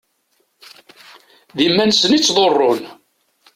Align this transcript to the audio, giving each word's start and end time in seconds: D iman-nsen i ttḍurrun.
D 1.55 1.59
iman-nsen 1.67 2.15
i 2.17 2.19
ttḍurrun. 2.19 2.81